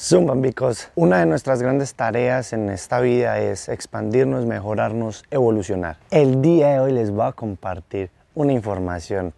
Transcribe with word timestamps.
Zumbambicos, 0.00 0.90
una 0.94 1.18
de 1.18 1.26
nuestras 1.26 1.60
grandes 1.60 1.94
tareas 1.94 2.52
en 2.52 2.70
esta 2.70 3.00
vida 3.00 3.40
es 3.40 3.68
expandirnos, 3.68 4.46
mejorarnos, 4.46 5.24
evolucionar. 5.32 5.96
El 6.12 6.40
día 6.40 6.68
de 6.68 6.78
hoy 6.78 6.92
les 6.92 7.10
voy 7.10 7.26
a 7.26 7.32
compartir 7.32 8.08
una 8.36 8.52
información 8.52 9.34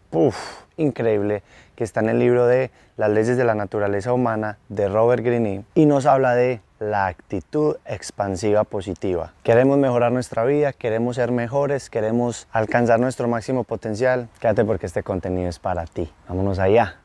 increíble 0.76 1.42
que 1.76 1.84
está 1.84 2.00
en 2.00 2.10
el 2.10 2.18
libro 2.18 2.46
de 2.46 2.70
Las 2.98 3.08
leyes 3.08 3.38
de 3.38 3.44
la 3.44 3.54
naturaleza 3.54 4.12
humana 4.12 4.58
de 4.68 4.90
Robert 4.90 5.24
Greene 5.24 5.64
y 5.74 5.86
nos 5.86 6.04
habla 6.04 6.34
de 6.34 6.60
la 6.78 7.06
actitud 7.06 7.76
expansiva 7.86 8.64
positiva. 8.64 9.32
Queremos 9.42 9.78
mejorar 9.78 10.12
nuestra 10.12 10.44
vida, 10.44 10.74
queremos 10.74 11.16
ser 11.16 11.32
mejores, 11.32 11.88
queremos 11.88 12.48
alcanzar 12.52 13.00
nuestro 13.00 13.28
máximo 13.28 13.64
potencial. 13.64 14.28
Quédate 14.40 14.66
porque 14.66 14.84
este 14.84 15.02
contenido 15.02 15.48
es 15.48 15.58
para 15.58 15.86
ti. 15.86 16.12
Vámonos 16.28 16.58
allá. 16.58 16.96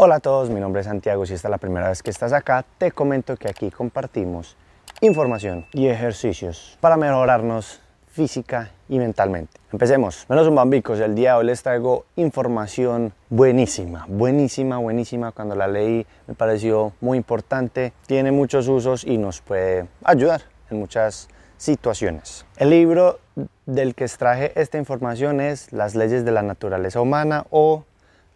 Hola 0.00 0.14
a 0.14 0.20
todos, 0.20 0.48
mi 0.48 0.60
nombre 0.60 0.82
es 0.82 0.86
Santiago. 0.86 1.26
Si 1.26 1.34
esta 1.34 1.48
es 1.48 1.50
la 1.50 1.58
primera 1.58 1.88
vez 1.88 2.04
que 2.04 2.10
estás 2.10 2.32
acá, 2.32 2.64
te 2.78 2.92
comento 2.92 3.36
que 3.36 3.48
aquí 3.48 3.68
compartimos 3.68 4.56
información 5.00 5.66
y 5.72 5.88
ejercicios 5.88 6.78
para 6.80 6.96
mejorarnos 6.96 7.80
física 8.06 8.70
y 8.88 9.00
mentalmente. 9.00 9.58
Empecemos. 9.72 10.24
Menos 10.28 10.46
un 10.46 10.54
bambicos, 10.54 11.00
el 11.00 11.16
día 11.16 11.32
de 11.32 11.38
hoy 11.38 11.46
les 11.46 11.64
traigo 11.64 12.04
información 12.14 13.12
buenísima, 13.28 14.06
buenísima, 14.08 14.78
buenísima. 14.78 15.32
Cuando 15.32 15.56
la 15.56 15.66
leí 15.66 16.06
me 16.28 16.34
pareció 16.34 16.92
muy 17.00 17.18
importante, 17.18 17.92
tiene 18.06 18.30
muchos 18.30 18.68
usos 18.68 19.02
y 19.02 19.18
nos 19.18 19.40
puede 19.40 19.88
ayudar 20.04 20.42
en 20.70 20.78
muchas 20.78 21.28
situaciones. 21.56 22.46
El 22.56 22.70
libro 22.70 23.18
del 23.66 23.96
que 23.96 24.04
extraje 24.04 24.52
esta 24.54 24.78
información 24.78 25.40
es 25.40 25.72
Las 25.72 25.96
leyes 25.96 26.24
de 26.24 26.30
la 26.30 26.42
naturaleza 26.42 27.00
humana 27.00 27.46
o 27.50 27.84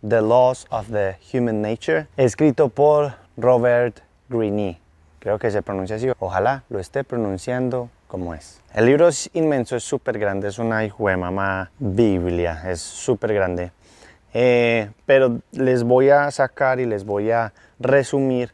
The 0.06 0.20
Laws 0.20 0.66
of 0.70 0.88
the 0.88 1.16
Human 1.32 1.62
Nature, 1.62 2.08
escrito 2.16 2.68
por 2.68 3.14
Robert 3.36 4.00
Greene. 4.28 4.80
Creo 5.20 5.38
que 5.38 5.52
se 5.52 5.62
pronuncia 5.62 5.94
así. 5.94 6.08
Ojalá 6.18 6.64
lo 6.70 6.80
esté 6.80 7.04
pronunciando 7.04 7.88
como 8.08 8.34
es. 8.34 8.60
El 8.74 8.86
libro 8.86 9.06
es 9.06 9.30
inmenso, 9.32 9.76
es 9.76 9.84
súper 9.84 10.18
grande, 10.18 10.48
es 10.48 10.58
una 10.58 10.80
Biblia, 11.78 12.62
es 12.66 12.80
súper 12.80 13.32
grande. 13.32 13.70
Eh, 14.34 14.90
pero 15.06 15.40
les 15.52 15.84
voy 15.84 16.10
a 16.10 16.28
sacar 16.32 16.80
y 16.80 16.86
les 16.86 17.04
voy 17.04 17.30
a 17.30 17.52
resumir 17.78 18.52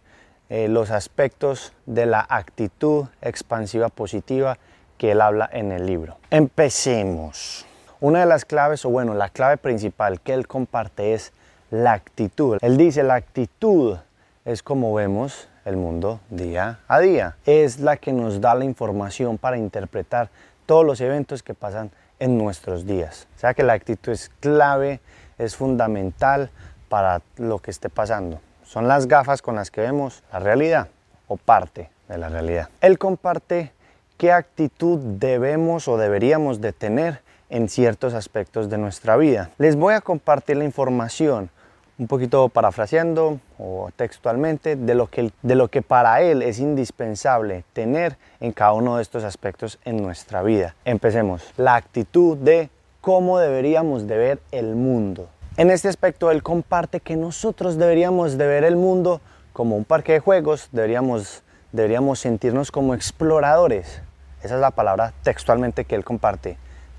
eh, 0.50 0.68
los 0.68 0.90
aspectos 0.90 1.72
de 1.86 2.04
la 2.04 2.26
actitud 2.28 3.06
expansiva 3.22 3.88
positiva 3.88 4.58
que 4.98 5.12
él 5.12 5.22
habla 5.22 5.48
en 5.50 5.72
el 5.72 5.86
libro. 5.86 6.18
Empecemos. 6.30 7.64
Una 8.00 8.20
de 8.20 8.26
las 8.26 8.44
claves, 8.44 8.84
o 8.84 8.90
bueno, 8.90 9.14
la 9.14 9.30
clave 9.30 9.56
principal 9.56 10.20
que 10.20 10.34
él 10.34 10.46
comparte 10.46 11.14
es 11.14 11.32
la 11.70 11.92
actitud. 11.92 12.58
Él 12.60 12.76
dice, 12.76 13.02
la 13.02 13.14
actitud 13.14 13.96
es 14.44 14.62
como 14.62 14.94
vemos 14.94 15.48
el 15.64 15.76
mundo 15.76 16.20
día 16.30 16.80
a 16.88 17.00
día. 17.00 17.36
Es 17.44 17.80
la 17.80 17.96
que 17.96 18.12
nos 18.12 18.40
da 18.40 18.54
la 18.54 18.64
información 18.64 19.38
para 19.38 19.58
interpretar 19.58 20.30
todos 20.66 20.84
los 20.84 21.00
eventos 21.00 21.42
que 21.42 21.54
pasan 21.54 21.90
en 22.18 22.38
nuestros 22.38 22.86
días. 22.86 23.26
O 23.36 23.40
sea 23.40 23.54
que 23.54 23.62
la 23.62 23.74
actitud 23.74 24.12
es 24.12 24.30
clave, 24.40 25.00
es 25.38 25.56
fundamental 25.56 26.50
para 26.88 27.20
lo 27.36 27.58
que 27.58 27.70
esté 27.70 27.88
pasando. 27.88 28.40
Son 28.64 28.88
las 28.88 29.06
gafas 29.06 29.42
con 29.42 29.56
las 29.56 29.70
que 29.70 29.80
vemos 29.80 30.22
la 30.32 30.40
realidad 30.40 30.88
o 31.26 31.36
parte 31.36 31.90
de 32.08 32.18
la 32.18 32.28
realidad. 32.28 32.68
Él 32.80 32.98
comparte 32.98 33.72
qué 34.16 34.32
actitud 34.32 34.98
debemos 34.98 35.88
o 35.88 35.96
deberíamos 35.96 36.60
de 36.60 36.72
tener 36.72 37.20
en 37.50 37.68
ciertos 37.68 38.14
aspectos 38.14 38.68
de 38.68 38.78
nuestra 38.78 39.16
vida. 39.16 39.50
Les 39.58 39.76
voy 39.76 39.94
a 39.94 40.00
compartir 40.00 40.56
la 40.56 40.64
información 40.64 41.50
un 41.98 42.06
poquito 42.06 42.48
parafraseando 42.48 43.40
o 43.58 43.90
textualmente 43.96 44.76
de 44.76 44.94
lo, 44.94 45.08
que, 45.08 45.32
de 45.42 45.54
lo 45.56 45.68
que 45.68 45.82
para 45.82 46.22
él 46.22 46.42
es 46.42 46.60
indispensable 46.60 47.64
tener 47.72 48.16
en 48.40 48.52
cada 48.52 48.72
uno 48.72 48.96
de 48.96 49.02
estos 49.02 49.24
aspectos 49.24 49.78
en 49.84 50.00
nuestra 50.00 50.42
vida. 50.42 50.76
Empecemos. 50.84 51.42
La 51.56 51.74
actitud 51.74 52.36
de 52.36 52.70
cómo 53.00 53.38
deberíamos 53.38 54.06
de 54.06 54.16
ver 54.16 54.40
el 54.52 54.76
mundo. 54.76 55.28
En 55.56 55.70
este 55.70 55.88
aspecto 55.88 56.30
él 56.30 56.42
comparte 56.42 57.00
que 57.00 57.16
nosotros 57.16 57.76
deberíamos 57.78 58.38
de 58.38 58.46
ver 58.46 58.62
el 58.62 58.76
mundo 58.76 59.20
como 59.52 59.76
un 59.76 59.84
parque 59.84 60.12
de 60.12 60.20
juegos, 60.20 60.68
deberíamos, 60.70 61.42
deberíamos 61.72 62.20
sentirnos 62.20 62.70
como 62.70 62.94
exploradores. 62.94 64.02
Esa 64.44 64.54
es 64.54 64.60
la 64.60 64.70
palabra 64.70 65.14
textualmente 65.24 65.84
que 65.84 65.96
él 65.96 66.04
comparte 66.04 66.58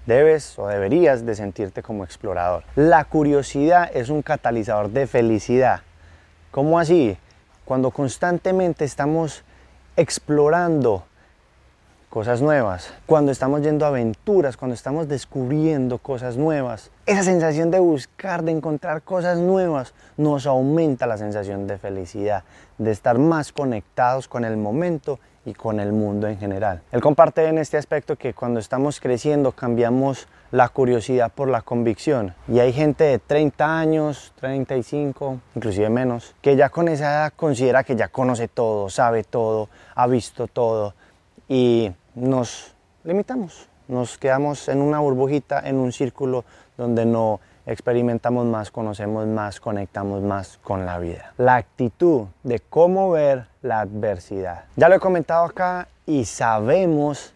debes 0.10 0.60
o 0.60 0.68
deberías 0.68 1.26
de 1.26 1.36
sentirte 1.36 1.82
como 1.82 2.04
explorador. 2.04 2.64
La 2.76 3.06
curiosidad 3.06 3.90
es 3.94 4.10
un 4.10 4.22
catalizador 4.22 4.90
de 4.90 5.08
felicidad. 5.08 5.82
¿Cómo 6.52 6.80
así? 6.80 7.18
Cuando 7.64 7.92
constantemente 7.92 8.84
estamos 8.84 9.44
explorando 9.96 11.06
cosas 12.10 12.42
nuevas, 12.42 12.92
cuando 13.06 13.32
estamos 13.32 13.62
yendo 13.62 13.86
a 13.86 13.90
aventuras, 13.90 14.58
cuando 14.58 14.74
estamos 14.74 15.08
descubriendo 15.08 16.00
cosas 16.00 16.38
nuevas, 16.38 16.90
esa 17.06 17.22
sensación 17.22 17.70
de 17.70 17.78
buscar, 17.78 18.44
de 18.44 18.52
encontrar 18.52 19.04
cosas 19.04 19.38
nuevas, 19.38 19.94
nos 20.18 20.48
aumenta 20.48 21.06
la 21.06 21.18
sensación 21.18 21.68
de 21.68 21.78
felicidad, 21.78 22.44
de 22.80 22.90
estar 22.90 23.20
más 23.20 23.52
conectados 23.52 24.28
con 24.28 24.44
el 24.44 24.58
momento 24.58 25.20
y 25.46 25.54
con 25.54 25.80
el 25.80 25.92
mundo 25.92 26.28
en 26.28 26.38
general. 26.38 26.82
Él 26.92 27.02
comparte 27.02 27.46
en 27.48 27.58
este 27.58 27.78
aspecto 27.78 28.16
que 28.16 28.34
cuando 28.34 28.60
estamos 28.60 29.00
creciendo 29.00 29.52
cambiamos 29.52 30.28
la 30.52 30.70
curiosidad 30.70 31.32
por 31.32 31.48
la 31.48 31.62
convicción 31.62 32.34
y 32.48 32.60
hay 32.60 32.74
gente 32.74 33.04
de 33.04 33.20
30 33.20 33.80
años, 33.80 34.34
35, 34.40 35.40
inclusive 35.56 35.90
menos, 35.90 36.36
que 36.42 36.56
ya 36.56 36.70
con 36.70 36.88
esa 36.88 37.06
edad 37.06 37.34
considera 37.36 37.84
que 37.84 37.96
ya 37.96 38.08
conoce 38.08 38.48
todo, 38.48 38.90
sabe 38.90 39.24
todo, 39.24 39.70
ha 39.96 40.08
visto 40.08 40.48
todo 40.48 40.94
y 41.48 41.92
nos 42.16 42.76
limitamos, 43.04 43.70
nos 43.88 44.18
quedamos 44.18 44.68
en 44.70 44.82
una 44.82 45.00
burbujita, 45.00 45.68
en 45.68 45.78
un 45.78 45.92
círculo 45.92 46.46
donde 46.78 47.06
no 47.06 47.40
experimentamos 47.66 48.46
más, 48.46 48.72
conocemos 48.72 49.28
más, 49.28 49.60
conectamos 49.60 50.22
más 50.22 50.60
con 50.64 50.86
la 50.86 51.00
vida. 51.00 51.34
La 51.38 51.56
actitud 51.56 52.28
de 52.44 52.60
cómo 52.60 53.12
ver 53.12 53.48
la 53.62 53.82
adversidad. 53.82 54.66
Ya 54.76 54.90
lo 54.90 54.96
he 54.96 55.00
comentado 55.00 55.46
acá 55.46 55.88
y 56.06 56.26
sabemos 56.26 57.34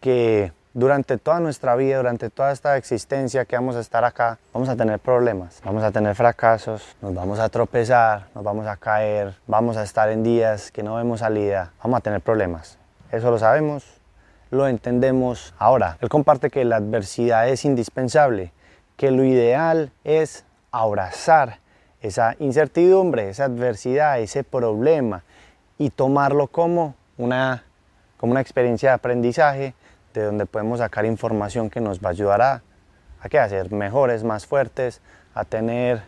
que 0.00 0.52
durante 0.74 1.18
toda 1.18 1.38
nuestra 1.38 1.76
vida, 1.76 1.98
durante 1.98 2.30
toda 2.30 2.50
esta 2.50 2.76
existencia 2.76 3.44
que 3.44 3.54
vamos 3.54 3.76
a 3.76 3.80
estar 3.80 4.04
acá, 4.04 4.38
vamos 4.52 4.68
a 4.68 4.76
tener 4.76 4.98
problemas, 4.98 5.60
vamos 5.64 5.84
a 5.84 5.92
tener 5.92 6.16
fracasos, 6.16 6.96
nos 7.00 7.14
vamos 7.14 7.38
a 7.38 7.48
tropezar, 7.48 8.26
nos 8.34 8.42
vamos 8.42 8.66
a 8.66 8.76
caer, 8.76 9.34
vamos 9.46 9.76
a 9.76 9.84
estar 9.84 10.10
en 10.10 10.24
días 10.24 10.72
que 10.72 10.82
no 10.82 10.96
vemos 10.96 11.20
salida, 11.20 11.70
vamos 11.82 11.98
a 11.98 12.00
tener 12.00 12.20
problemas. 12.20 12.76
Eso 13.12 13.30
lo 13.30 13.38
sabemos, 13.38 13.84
lo 14.50 14.66
entendemos. 14.66 15.54
Ahora, 15.58 15.96
él 16.00 16.08
comparte 16.08 16.50
que 16.50 16.64
la 16.64 16.76
adversidad 16.76 17.48
es 17.48 17.64
indispensable 17.64 18.52
que 18.96 19.10
lo 19.10 19.24
ideal 19.24 19.90
es 20.04 20.44
abrazar 20.70 21.58
esa 22.00 22.36
incertidumbre, 22.38 23.30
esa 23.30 23.44
adversidad, 23.44 24.20
ese 24.20 24.44
problema 24.44 25.24
y 25.78 25.90
tomarlo 25.90 26.48
como 26.48 26.94
una, 27.16 27.64
como 28.18 28.32
una 28.32 28.40
experiencia 28.40 28.90
de 28.90 28.94
aprendizaje 28.94 29.74
de 30.12 30.24
donde 30.24 30.46
podemos 30.46 30.78
sacar 30.78 31.06
información 31.06 31.70
que 31.70 31.80
nos 31.80 32.00
va 32.00 32.08
a 32.08 32.12
ayudar 32.12 32.42
a, 32.42 32.62
a, 33.20 33.48
ser 33.48 33.72
mejores, 33.72 34.22
más 34.22 34.46
fuertes, 34.46 35.00
a 35.34 35.44
tener 35.44 36.02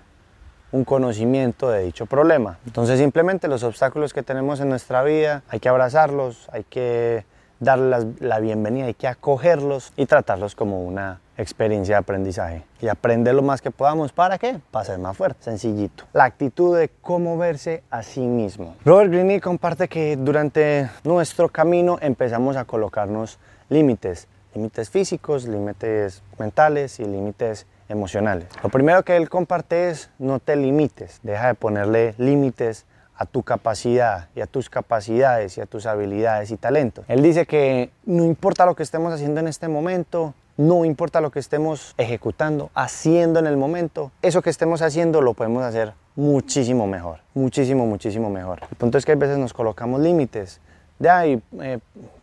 un 0.71 0.85
conocimiento 0.85 1.71
de 1.71 1.83
dicho 1.83 2.07
problema. 2.07 2.59
Entonces 2.67 2.99
simplemente 2.99 3.49
los 3.49 3.63
obstáculos 3.63 4.13
que 4.13 4.23
tenemos 4.23 4.61
en 4.61 4.69
nuestra 4.69 5.03
vida 5.03 5.43
hay 5.49 5.61
que 5.61 5.69
abrazarlos, 5.69 6.49
hay 6.53 6.65
que 6.65 7.25
darles 7.59 8.21
la 8.21 8.39
bienvenida, 8.39 8.87
hay 8.87 8.95
que 8.95 9.09
acogerlos 9.09 9.93
y 9.97 10.07
tratarlos 10.07 10.55
como 10.55 10.85
una 10.85 11.21
experiencia 11.39 11.97
de 11.97 11.99
aprendizaje 12.01 12.63
y 12.81 12.89
aprender 12.89 13.35
lo 13.35 13.43
más 13.43 13.61
que 13.61 13.71
podamos. 13.71 14.13
¿Para 14.13 14.39
qué? 14.39 14.61
Para 14.71 14.85
ser 14.85 14.99
más 14.99 15.17
fuerte, 15.17 15.43
sencillito. 15.45 16.05
La 16.13 16.25
actitud 16.25 16.77
de 16.77 16.91
cómo 17.01 17.37
verse 17.37 17.83
a 17.91 18.03
sí 18.03 18.21
mismo. 18.21 18.75
Robert 18.85 19.11
Greene 19.11 19.41
comparte 19.41 19.89
que 19.89 20.17
durante 20.17 20.91
nuestro 21.05 21.49
camino 21.49 21.99
empezamos 22.01 22.57
a 22.57 22.65
colocarnos 22.65 23.39
límites, 23.69 24.29
límites 24.55 24.91
físicos, 24.91 25.47
límites 25.47 26.23
mentales 26.39 27.01
y 27.01 27.05
límites 27.05 27.67
emocionales. 27.89 28.49
Lo 28.63 28.69
primero 28.69 29.05
que 29.05 29.17
él 29.17 29.29
comparte 29.29 29.91
es 29.91 30.11
no 30.19 30.41
te 30.41 30.57
limites, 30.57 31.21
deja 31.23 31.49
de 31.49 31.55
ponerle 31.55 32.15
límites 32.19 32.87
a 33.19 33.25
tu 33.25 33.43
capacidad 33.43 34.29
y 34.35 34.41
a 34.41 34.47
tus 34.47 34.69
capacidades 34.69 35.57
y 35.57 35.61
a 35.61 35.67
tus 35.67 35.87
habilidades 35.87 36.51
y 36.51 36.57
talentos. 36.57 37.05
Él 37.09 37.23
dice 37.23 37.47
que 37.47 37.91
no 38.05 38.25
importa 38.25 38.67
lo 38.67 38.75
que 38.75 38.83
estemos 38.83 39.13
haciendo 39.13 39.41
en 39.41 39.49
este 39.49 39.69
momento, 39.69 40.35
no 40.57 40.85
importa 40.85 41.21
lo 41.21 41.31
que 41.31 41.39
estemos 41.39 41.95
ejecutando, 41.99 42.71
haciendo 42.75 43.39
en 43.39 43.47
el 43.47 43.57
momento, 43.57 44.11
eso 44.23 44.43
que 44.43 44.51
estemos 44.51 44.83
haciendo 44.83 45.21
lo 45.21 45.35
podemos 45.35 45.63
hacer 45.63 45.93
muchísimo 46.15 46.87
mejor, 46.87 47.21
muchísimo, 47.35 47.87
muchísimo 47.87 48.31
mejor. 48.31 48.61
El 48.71 48.77
punto 48.77 48.99
es 48.99 49.05
que 49.05 49.13
a 49.13 49.17
veces 49.17 49.39
nos 49.39 49.53
colocamos 49.53 50.01
límites. 50.01 50.61
De 50.99 51.11
ahí, 51.11 51.43
eh, 51.61 51.79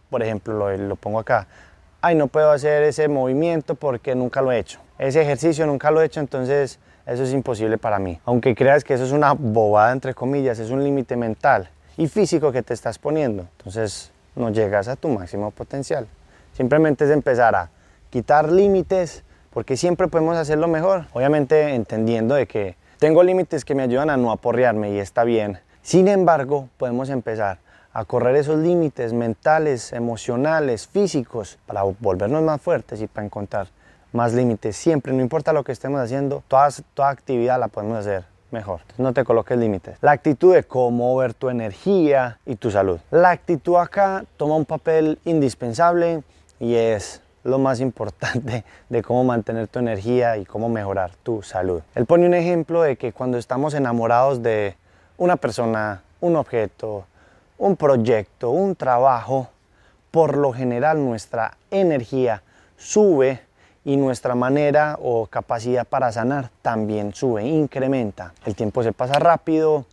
por 0.09 0.23
ejemplo, 0.23 0.53
lo, 0.53 0.75
lo 0.75 0.95
pongo 0.95 1.19
acá, 1.19 1.47
ay, 2.01 2.15
no 2.15 2.27
puedo 2.27 2.51
hacer 2.51 2.83
ese 2.83 3.07
movimiento 3.07 3.75
porque 3.75 4.15
nunca 4.15 4.41
lo 4.41 4.51
he 4.51 4.59
hecho. 4.59 4.79
Ese 4.97 5.21
ejercicio 5.21 5.65
nunca 5.65 5.91
lo 5.91 6.01
he 6.01 6.05
hecho, 6.05 6.19
entonces 6.19 6.79
eso 7.05 7.23
es 7.23 7.33
imposible 7.33 7.77
para 7.77 7.99
mí. 7.99 8.19
Aunque 8.25 8.55
creas 8.55 8.83
que 8.83 8.93
eso 8.93 9.03
es 9.03 9.11
una 9.11 9.33
bobada, 9.33 9.91
entre 9.91 10.13
comillas, 10.13 10.57
es 10.59 10.69
un 10.69 10.83
límite 10.83 11.15
mental 11.15 11.69
y 11.97 12.07
físico 12.07 12.51
que 12.51 12.63
te 12.63 12.73
estás 12.73 12.97
poniendo. 12.97 13.45
Entonces 13.57 14.11
no 14.35 14.49
llegas 14.49 14.87
a 14.87 14.95
tu 14.95 15.09
máximo 15.09 15.51
potencial. 15.51 16.07
Simplemente 16.55 17.05
es 17.05 17.11
empezar 17.11 17.55
a 17.55 17.69
quitar 18.13 18.51
límites 18.51 19.23
porque 19.49 19.75
siempre 19.75 20.07
podemos 20.07 20.37
hacerlo 20.37 20.67
mejor. 20.67 21.07
Obviamente 21.13 21.73
entendiendo 21.73 22.35
de 22.35 22.45
que 22.45 22.75
tengo 22.99 23.23
límites 23.23 23.65
que 23.65 23.73
me 23.73 23.81
ayudan 23.81 24.11
a 24.11 24.17
no 24.17 24.31
aporrearme 24.31 24.91
y 24.91 24.99
está 24.99 25.23
bien. 25.23 25.57
Sin 25.81 26.07
embargo, 26.07 26.69
podemos 26.77 27.09
empezar 27.09 27.57
a 27.91 28.05
correr 28.05 28.35
esos 28.35 28.59
límites 28.59 29.13
mentales, 29.13 29.93
emocionales, 29.93 30.87
físicos, 30.87 31.57
para 31.65 31.81
volvernos 31.81 32.43
más 32.43 32.61
fuertes 32.61 33.01
y 33.01 33.07
para 33.07 33.25
encontrar 33.25 33.69
más 34.11 34.31
límites. 34.33 34.75
Siempre, 34.75 35.11
no 35.11 35.23
importa 35.23 35.51
lo 35.51 35.63
que 35.63 35.71
estemos 35.71 35.99
haciendo, 35.99 36.43
toda, 36.47 36.69
actividad 37.09 37.59
la 37.59 37.67
podemos 37.67 37.97
hacer 37.97 38.25
mejor. 38.51 38.81
no 38.99 39.11
te 39.11 39.23
coloques 39.23 39.57
límites. 39.57 39.97
La 40.01 40.11
actitud 40.11 40.53
de 40.53 40.63
cómo 40.63 41.15
ver 41.17 41.33
tu 41.33 41.49
energía 41.49 42.37
y 42.45 42.57
tu 42.57 42.69
salud. 42.69 42.99
La 43.09 43.31
actitud 43.31 43.77
acá 43.77 44.23
toma 44.37 44.55
un 44.55 44.65
papel 44.65 45.17
indispensable 45.25 46.21
y 46.59 46.75
es 46.75 47.22
lo 47.43 47.59
más 47.59 47.79
importante 47.79 48.63
de 48.89 49.03
cómo 49.03 49.23
mantener 49.23 49.67
tu 49.67 49.79
energía 49.79 50.37
y 50.37 50.45
cómo 50.45 50.69
mejorar 50.69 51.11
tu 51.23 51.41
salud. 51.41 51.81
Él 51.95 52.05
pone 52.05 52.25
un 52.25 52.33
ejemplo 52.33 52.81
de 52.81 52.95
que 52.95 53.13
cuando 53.13 53.37
estamos 53.37 53.73
enamorados 53.73 54.41
de 54.41 54.75
una 55.17 55.35
persona, 55.35 56.01
un 56.21 56.35
objeto, 56.35 57.05
un 57.57 57.75
proyecto, 57.75 58.49
un 58.49 58.75
trabajo, 58.75 59.49
por 60.11 60.37
lo 60.37 60.53
general 60.53 61.03
nuestra 61.03 61.57
energía 61.71 62.43
sube 62.77 63.41
y 63.85 63.97
nuestra 63.97 64.35
manera 64.35 64.97
o 65.01 65.27
capacidad 65.27 65.85
para 65.85 66.11
sanar 66.11 66.49
también 66.61 67.13
sube, 67.13 67.43
incrementa. 67.43 68.33
El 68.45 68.55
tiempo 68.55 68.83
se 68.83 68.93
pasa 68.93 69.19
rápido, 69.19 69.85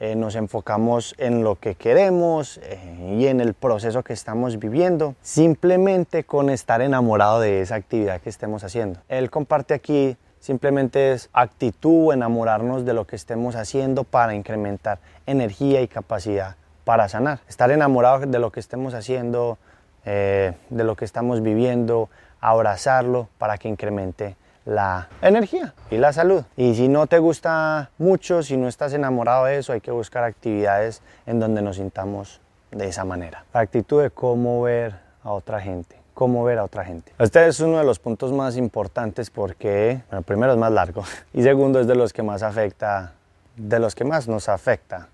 eh, 0.00 0.14
nos 0.14 0.36
enfocamos 0.36 1.14
en 1.18 1.42
lo 1.42 1.56
que 1.56 1.74
queremos 1.74 2.58
eh, 2.62 3.16
y 3.18 3.26
en 3.26 3.40
el 3.40 3.54
proceso 3.54 4.02
que 4.02 4.12
estamos 4.12 4.58
viviendo, 4.58 5.14
simplemente 5.22 6.24
con 6.24 6.50
estar 6.50 6.82
enamorado 6.82 7.40
de 7.40 7.62
esa 7.62 7.74
actividad 7.74 8.20
que 8.20 8.30
estemos 8.30 8.62
haciendo. 8.64 9.00
Él 9.08 9.30
comparte 9.30 9.74
aquí 9.74 10.16
simplemente 10.40 11.12
es 11.12 11.30
actitud, 11.32 12.12
enamorarnos 12.12 12.84
de 12.84 12.94
lo 12.94 13.06
que 13.06 13.16
estemos 13.16 13.56
haciendo 13.56 14.04
para 14.04 14.34
incrementar 14.34 14.98
energía 15.26 15.82
y 15.82 15.88
capacidad 15.88 16.56
para 16.84 17.08
sanar. 17.08 17.40
Estar 17.48 17.70
enamorado 17.70 18.20
de 18.20 18.38
lo 18.38 18.50
que 18.50 18.60
estemos 18.60 18.94
haciendo, 18.94 19.58
eh, 20.04 20.54
de 20.70 20.84
lo 20.84 20.96
que 20.96 21.04
estamos 21.04 21.42
viviendo, 21.42 22.08
abrazarlo 22.40 23.28
para 23.36 23.58
que 23.58 23.68
incremente 23.68 24.36
la 24.68 25.08
energía 25.22 25.74
y 25.90 25.96
la 25.96 26.12
salud. 26.12 26.44
Y 26.56 26.74
si 26.74 26.88
no 26.88 27.06
te 27.06 27.18
gusta 27.18 27.90
mucho, 27.96 28.42
si 28.42 28.56
no 28.56 28.68
estás 28.68 28.92
enamorado 28.92 29.46
de 29.46 29.58
eso, 29.58 29.72
hay 29.72 29.80
que 29.80 29.90
buscar 29.90 30.24
actividades 30.24 31.02
en 31.26 31.40
donde 31.40 31.62
nos 31.62 31.76
sintamos 31.76 32.40
de 32.70 32.86
esa 32.86 33.04
manera. 33.04 33.44
Actitud 33.54 34.02
de 34.02 34.10
cómo 34.10 34.62
ver 34.62 34.94
a 35.22 35.32
otra 35.32 35.60
gente 35.60 35.96
cómo 36.18 36.42
ver 36.42 36.58
a 36.58 36.64
otra 36.64 36.84
gente. 36.84 37.12
Este 37.20 37.46
es 37.46 37.60
uno 37.60 37.78
de 37.78 37.84
los 37.84 38.00
puntos 38.00 38.32
más 38.32 38.56
importantes 38.56 39.30
porque, 39.30 40.00
bueno, 40.10 40.22
primero 40.22 40.52
es 40.52 40.58
más 40.58 40.72
largo 40.72 41.04
y 41.32 41.44
segundo 41.44 41.78
es 41.78 41.86
de 41.86 41.94
los 41.94 42.12
que 42.12 42.24
más 42.24 42.42
afecta, 42.42 43.12
de 43.54 43.78
los 43.78 43.94
que 43.94 44.02
más 44.02 44.26
nos 44.26 44.48
afecta 44.48 45.06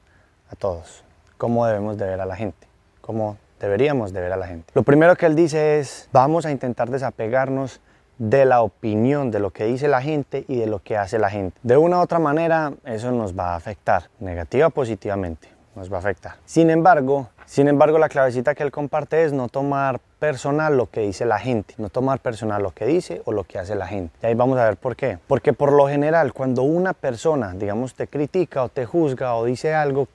a 0.51 0.56
todos 0.56 1.05
cómo 1.37 1.67
debemos 1.67 1.99
de 1.99 2.06
ver 2.06 2.23
a 2.23 2.25
la 2.25 2.37
gente, 2.37 2.67
cómo 3.03 3.37
deberíamos 3.61 4.15
de 4.15 4.21
ver 4.23 4.33
a 4.33 4.39
la 4.39 4.47
gente. 4.47 4.73
Lo 4.75 4.83
primero 4.83 5.15
que 5.15 5.27
él 5.27 5.37
dice 5.37 5.79
es, 5.79 6.09
vamos 6.11 6.47
a 6.47 6.51
intentar 6.51 6.89
desapegarnos 6.89 7.81
de 8.19 8.45
la 8.45 8.63
opinión, 8.63 9.31
de 9.31 9.41
lo 9.41 9.51
que 9.51 9.65
dice 9.65 9.89
la 9.89 10.03
gente 10.03 10.45
y 10.49 10.59
de 10.59 10.67
lo 10.67 10.81
que 10.81 10.97
hace 10.97 11.19
la 11.19 11.31
gente. 11.31 11.59
De 11.63 11.77
una 11.77 11.99
u 11.99 12.03
otra 12.03 12.19
manera, 12.19 12.73
eso 12.85 13.11
nos 13.13 13.37
va 13.39 13.53
a 13.53 13.57
afectar, 13.57 14.05
negativa 14.21 14.69
o 14.69 14.71
positivamente, 14.71 15.49
nos 15.75 15.93
va 15.93 15.97
a 15.97 16.01
afectar. 16.01 16.37
Sin 16.45 16.71
embargo, 16.71 17.29
sin 17.47 17.69
embargo, 17.69 17.99
la 17.99 18.09
clavecita 18.09 18.55
que 18.55 18.63
él 18.63 18.71
comparte 18.71 19.23
es 19.23 19.33
no 19.33 19.49
tomar 19.49 20.01
personal 20.19 20.77
lo 20.77 20.91
que 20.91 21.01
dice 21.01 21.27
la 21.27 21.39
gente, 21.39 21.75
no 21.77 21.91
tomar 21.91 22.21
personal 22.21 22.63
lo 22.63 22.71
que 22.71 22.87
dice 22.87 23.21
o 23.27 23.33
lo 23.33 23.45
que 23.45 23.59
hace 23.59 23.75
la 23.75 23.87
gente. 23.87 24.17
Y 24.23 24.27
ahí 24.27 24.35
vamos 24.35 24.59
a 24.59 24.65
ver 24.65 24.79
por 24.79 24.97
qué. 24.97 25.19
Porque 25.27 25.53
por 25.53 25.73
lo 25.73 25.87
general, 25.87 26.33
cuando 26.33 26.63
una 26.63 26.95
persona, 26.95 27.53
digamos, 27.53 27.95
te 27.95 28.07
critica 28.07 28.65
o 28.65 28.71
te 28.71 28.87
juzga 28.87 29.35
o 29.35 29.45
dice 29.45 29.75
algo 29.75 30.09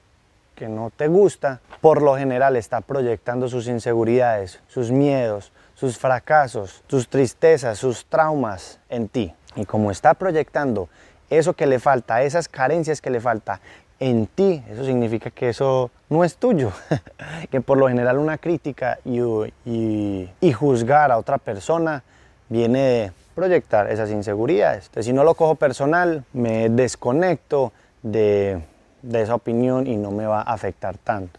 que 0.60 0.68
no 0.68 0.92
te 0.94 1.08
gusta, 1.08 1.62
por 1.80 2.02
lo 2.02 2.18
general 2.18 2.54
está 2.54 2.82
proyectando 2.82 3.48
sus 3.48 3.66
inseguridades, 3.66 4.60
sus 4.68 4.90
miedos, 4.90 5.52
sus 5.74 5.96
fracasos, 5.96 6.84
sus 6.86 7.08
tristezas, 7.08 7.78
sus 7.78 8.04
traumas 8.04 8.78
en 8.90 9.08
ti. 9.08 9.32
Y 9.56 9.64
como 9.64 9.90
está 9.90 10.12
proyectando 10.12 10.90
eso 11.30 11.54
que 11.54 11.64
le 11.64 11.78
falta, 11.78 12.22
esas 12.24 12.46
carencias 12.46 13.00
que 13.00 13.08
le 13.08 13.20
falta 13.22 13.58
en 14.00 14.26
ti, 14.26 14.62
eso 14.68 14.84
significa 14.84 15.30
que 15.30 15.48
eso 15.48 15.90
no 16.10 16.24
es 16.24 16.36
tuyo. 16.36 16.72
que 17.50 17.62
por 17.62 17.78
lo 17.78 17.88
general 17.88 18.18
una 18.18 18.36
crítica 18.36 18.98
y, 19.02 19.18
y, 19.64 20.52
juzgar 20.52 21.10
a 21.10 21.16
otra 21.16 21.38
persona 21.38 22.02
viene 22.50 22.80
de 22.80 23.12
proyectar 23.34 23.90
esas 23.90 24.10
inseguridades. 24.10 24.88
Entonces, 24.88 25.06
si 25.06 25.14
no 25.14 25.24
lo 25.24 25.34
cojo 25.34 25.54
personal, 25.54 26.22
me 26.34 26.68
desconecto 26.68 27.72
de 28.02 28.60
de 29.02 29.22
esa 29.22 29.34
opinión 29.34 29.86
y 29.86 29.96
no 29.96 30.10
me 30.10 30.26
va 30.26 30.40
a 30.40 30.52
afectar 30.52 30.96
tanto. 30.98 31.38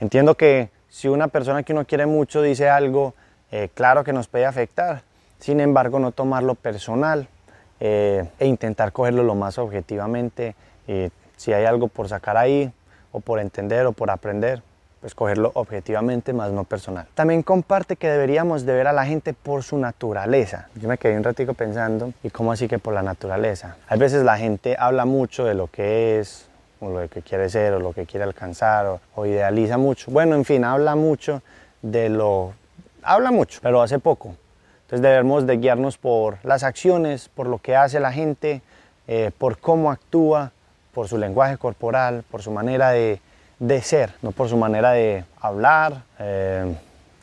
Entiendo 0.00 0.34
que 0.34 0.70
si 0.88 1.08
una 1.08 1.28
persona 1.28 1.62
que 1.62 1.72
uno 1.72 1.84
quiere 1.84 2.06
mucho 2.06 2.42
dice 2.42 2.68
algo, 2.68 3.14
eh, 3.50 3.68
claro 3.74 4.04
que 4.04 4.12
nos 4.12 4.28
puede 4.28 4.46
afectar, 4.46 5.02
sin 5.38 5.60
embargo 5.60 5.98
no 5.98 6.12
tomarlo 6.12 6.54
personal 6.54 7.28
eh, 7.80 8.28
e 8.38 8.46
intentar 8.46 8.92
cogerlo 8.92 9.22
lo 9.22 9.34
más 9.34 9.58
objetivamente. 9.58 10.54
si 11.36 11.52
hay 11.52 11.66
algo 11.66 11.88
por 11.88 12.08
sacar 12.08 12.36
ahí, 12.36 12.72
o 13.12 13.20
por 13.20 13.40
entender, 13.40 13.86
o 13.86 13.92
por 13.92 14.10
aprender, 14.10 14.62
pues 15.00 15.14
cogerlo 15.14 15.52
objetivamente, 15.54 16.32
más 16.32 16.50
no 16.50 16.64
personal. 16.64 17.06
También 17.14 17.42
comparte 17.42 17.96
que 17.96 18.08
deberíamos 18.08 18.66
de 18.66 18.72
ver 18.74 18.88
a 18.88 18.92
la 18.92 19.06
gente 19.06 19.32
por 19.32 19.62
su 19.62 19.78
naturaleza. 19.78 20.68
Yo 20.74 20.88
me 20.88 20.98
quedé 20.98 21.16
un 21.16 21.24
ratico 21.24 21.54
pensando, 21.54 22.12
¿y 22.22 22.30
cómo 22.30 22.52
así 22.52 22.68
que 22.68 22.78
por 22.78 22.94
la 22.94 23.02
naturaleza? 23.02 23.76
A 23.88 23.96
veces 23.96 24.24
la 24.24 24.36
gente 24.36 24.76
habla 24.78 25.04
mucho 25.04 25.44
de 25.44 25.54
lo 25.54 25.68
que 25.68 26.18
es, 26.18 26.47
o 26.80 26.88
lo 26.88 27.08
que 27.08 27.22
quiere 27.22 27.48
ser 27.48 27.74
o 27.74 27.80
lo 27.80 27.92
que 27.92 28.06
quiere 28.06 28.24
alcanzar 28.24 29.00
o, 29.14 29.26
idealiza 29.26 29.78
mucho. 29.78 30.10
Bueno, 30.10 30.34
en 30.34 30.44
fin, 30.44 30.64
habla 30.64 30.94
mucho 30.94 31.42
de 31.82 32.08
lo... 32.08 32.52
Habla 33.02 33.30
mucho, 33.30 33.60
pero 33.62 33.82
hace 33.82 33.98
poco. 33.98 34.34
Entonces 34.82 35.02
debemos 35.02 35.46
de 35.46 35.56
guiarnos 35.56 35.98
por 35.98 36.38
las 36.44 36.62
acciones, 36.62 37.28
por 37.28 37.46
lo 37.46 37.58
que 37.58 37.76
hace 37.76 38.00
la 38.00 38.12
gente, 38.12 38.62
eh, 39.06 39.30
por 39.36 39.58
cómo 39.58 39.90
actúa, 39.90 40.52
por 40.92 41.08
su 41.08 41.18
lenguaje 41.18 41.56
corporal, 41.58 42.24
por 42.30 42.42
su 42.42 42.50
manera 42.50 42.90
de, 42.90 43.20
de 43.58 43.82
ser, 43.82 44.14
no 44.22 44.32
por 44.32 44.48
su 44.48 44.56
manera 44.56 44.92
de 44.92 45.24
hablar, 45.40 46.02
eh, 46.18 46.74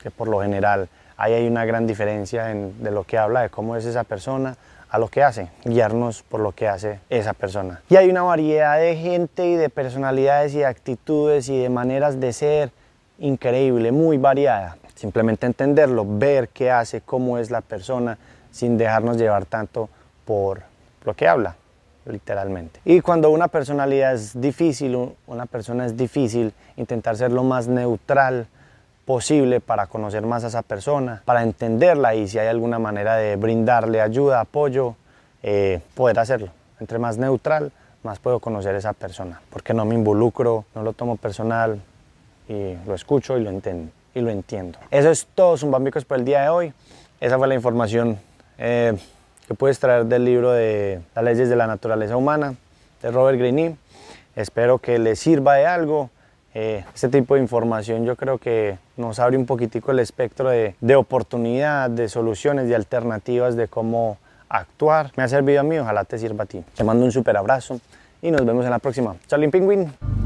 que 0.02 0.12
por 0.12 0.28
lo 0.28 0.42
general 0.42 0.88
ahí 1.18 1.34
hay 1.34 1.48
una 1.48 1.66
gran 1.66 1.88
diferencia 1.88 2.52
en, 2.52 2.84
de 2.84 2.92
lo 2.92 3.04
que 3.04 3.18
habla, 3.18 3.42
de 3.42 3.50
cómo 3.50 3.76
es 3.76 3.86
esa 3.86 4.04
persona, 4.04 4.56
a 4.90 5.00
lo 5.00 5.08
que 5.08 5.24
hace, 5.24 5.50
guiarnos 5.64 6.24
por 6.24 6.40
lo 6.40 6.52
que 6.52 6.68
hace 6.68 7.00
esa 7.10 7.34
persona. 7.34 7.82
Y 7.90 7.96
hay 7.96 8.10
una 8.10 8.24
variedad 8.24 8.78
de 8.78 8.96
gente 8.96 9.46
y 9.48 9.56
de 9.56 9.70
personalidades 9.70 10.54
y 10.54 10.60
de 10.60 10.66
actitudes 10.66 11.50
y 11.50 11.60
de 11.60 11.70
maneras 11.70 12.20
de 12.20 12.34
ser 12.34 12.72
increíble, 13.20 13.92
muy 13.92 14.18
variada. 14.18 14.78
Simplemente 14.96 15.46
entenderlo, 15.46 16.06
ver 16.08 16.50
qué 16.50 16.72
hace, 16.72 17.02
cómo 17.02 17.38
es 17.38 17.52
la 17.52 17.62
persona, 17.62 18.18
sin 18.52 18.78
dejarnos 18.78 19.18
llevar 19.18 19.46
tanto 19.46 19.90
por 20.24 20.62
lo 21.04 21.14
que 21.14 21.28
habla, 21.28 21.56
literalmente. 22.06 22.80
Y 22.86 23.02
cuando 23.02 23.30
una 23.30 23.48
personalidad 23.48 24.14
es 24.14 24.40
difícil, 24.40 25.14
una 25.28 25.46
persona 25.46 25.86
es 25.86 25.98
difícil, 25.98 26.54
intentar 26.78 27.18
ser 27.18 27.32
lo 27.32 27.44
más 27.44 27.68
neutral 27.68 28.48
posible 29.06 29.62
para 29.62 29.88
conocer 29.88 30.24
más 30.24 30.44
a 30.44 30.48
esa 30.48 30.64
persona, 30.64 31.22
para 31.26 31.44
entenderla 31.44 32.16
y 32.16 32.28
si 32.28 32.40
hay 32.40 32.48
alguna 32.48 32.80
manera 32.80 33.16
de 33.16 33.36
brindarle 33.36 34.02
ayuda, 34.02 34.42
apoyo, 34.42 34.96
eh, 35.44 35.80
poder 35.94 36.20
hacerlo. 36.20 36.50
Entre 36.80 36.98
más 37.00 37.18
neutral, 37.18 37.72
más 38.04 38.20
puedo 38.20 38.40
conocer 38.40 38.76
a 38.76 38.80
esa 38.80 38.94
persona, 38.94 39.42
porque 39.50 39.74
no 39.74 39.86
me 39.86 39.96
involucro, 39.96 40.66
no 40.74 40.84
lo 40.84 40.94
tomo 40.94 41.18
personal 41.18 41.80
y 42.50 42.76
lo 42.86 42.96
escucho 42.96 43.38
y 43.38 43.44
lo 43.44 43.50
entiendo. 43.50 43.92
Y 44.14 44.22
lo 44.22 44.30
entiendo. 44.30 44.80
Eso 44.92 45.10
es 45.12 45.28
todo, 45.36 45.58
Zumbambicos, 45.58 46.06
por 46.06 46.18
el 46.18 46.26
día 46.26 46.44
de 46.44 46.50
hoy. 46.50 46.74
Esa 47.20 47.38
fue 47.38 47.48
la 47.48 47.56
información 47.56 48.18
eh, 48.58 48.98
que 49.48 49.54
puedes 49.56 49.80
traer 49.80 50.06
del 50.06 50.24
libro 50.24 50.52
de 50.52 51.02
Las 51.14 51.24
leyes 51.26 51.50
de 51.50 51.56
la 51.56 51.68
naturaleza 51.68 52.16
humana 52.16 52.56
de 53.02 53.12
Robert 53.12 53.38
Greene. 53.38 53.76
Espero 54.36 54.80
que 54.80 55.00
les 55.00 55.20
sirva 55.20 55.56
de 55.56 55.66
algo 55.66 56.10
este 56.56 57.10
tipo 57.10 57.36
de 57.36 57.42
información 57.42 58.06
yo 58.06 58.16
creo 58.16 58.38
que 58.38 58.78
nos 58.96 59.20
abre 59.20 59.38
un 59.38 59.46
poquitico 59.46 59.92
el 59.92 60.00
espectro 60.00 60.50
de, 60.50 60.76
de 60.80 60.96
oportunidad, 60.96 61.90
de 61.90 62.08
soluciones, 62.08 62.70
de 62.70 62.76
alternativas 62.76 63.56
de 63.56 63.68
cómo 63.68 64.18
actuar. 64.48 65.12
Me 65.18 65.24
ha 65.24 65.28
servido 65.28 65.60
a 65.60 65.64
mí, 65.64 65.78
ojalá 65.78 66.06
te 66.06 66.18
sirva 66.18 66.46
a 66.46 66.48
ti. 66.48 66.64
Te 66.76 66.84
mando 66.84 67.06
un 67.06 67.12
súper 67.12 67.36
abrazo 67.36 67.80
y 68.22 68.32
nos 68.32 68.46
vemos 68.46 68.64
en 68.66 68.72
la 68.72 68.80
próxima. 68.80 69.16
Charlie 69.28 69.50
Penguin. 69.50 70.25